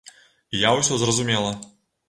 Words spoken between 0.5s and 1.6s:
І я ўсё зразумела.